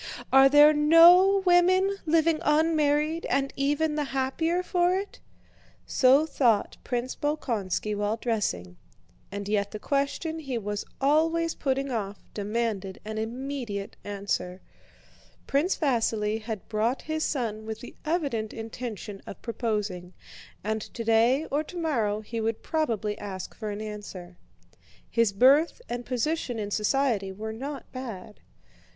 Are 0.33 0.49
there 0.49 0.73
no 0.73 1.43
women 1.45 1.97
living 2.07 2.39
unmarried, 2.41 3.27
and 3.29 3.53
even 3.55 3.93
the 3.93 4.05
happier 4.05 4.63
for 4.63 4.95
it?" 4.97 5.19
So 5.85 6.25
thought 6.25 6.77
Prince 6.83 7.15
Bolkónski 7.15 7.95
while 7.95 8.17
dressing, 8.17 8.77
and 9.31 9.47
yet 9.47 9.69
the 9.69 9.77
question 9.77 10.39
he 10.39 10.57
was 10.57 10.85
always 10.99 11.53
putting 11.53 11.91
off 11.91 12.23
demanded 12.33 12.99
an 13.05 13.19
immediate 13.19 13.95
answer. 14.03 14.59
Prince 15.45 15.77
Vasíli 15.77 16.41
had 16.41 16.67
brought 16.67 17.03
his 17.03 17.23
son 17.23 17.67
with 17.67 17.81
the 17.81 17.95
evident 18.03 18.53
intention 18.53 19.21
of 19.27 19.39
proposing, 19.43 20.15
and 20.63 20.81
today 20.81 21.45
or 21.51 21.63
tomorrow 21.63 22.21
he 22.21 22.41
would 22.41 22.63
probably 22.63 23.15
ask 23.19 23.53
for 23.53 23.69
an 23.69 23.81
answer. 23.81 24.39
His 25.07 25.31
birth 25.31 25.79
and 25.87 26.07
position 26.07 26.57
in 26.57 26.71
society 26.71 27.31
were 27.31 27.53
not 27.53 27.91
bad. 27.91 28.39